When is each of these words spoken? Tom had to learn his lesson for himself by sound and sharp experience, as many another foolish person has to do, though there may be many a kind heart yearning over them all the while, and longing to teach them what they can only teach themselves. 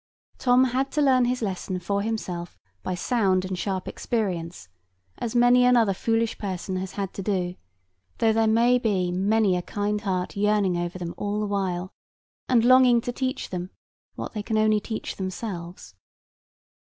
Tom 0.39 0.63
had 0.63 0.91
to 0.93 1.01
learn 1.03 1.25
his 1.25 1.43
lesson 1.43 1.77
for 1.79 2.01
himself 2.01 2.57
by 2.81 2.95
sound 2.95 3.45
and 3.45 3.55
sharp 3.59 3.87
experience, 3.87 4.67
as 5.19 5.35
many 5.35 5.63
another 5.63 5.93
foolish 5.93 6.39
person 6.39 6.75
has 6.77 6.93
to 7.11 7.21
do, 7.21 7.53
though 8.17 8.33
there 8.33 8.47
may 8.47 8.79
be 8.79 9.11
many 9.11 9.55
a 9.55 9.61
kind 9.61 10.01
heart 10.01 10.35
yearning 10.35 10.75
over 10.75 10.97
them 10.97 11.13
all 11.17 11.39
the 11.39 11.45
while, 11.45 11.91
and 12.49 12.65
longing 12.65 12.99
to 12.99 13.11
teach 13.11 13.51
them 13.51 13.69
what 14.15 14.33
they 14.33 14.41
can 14.41 14.57
only 14.57 14.79
teach 14.79 15.17
themselves. 15.17 15.93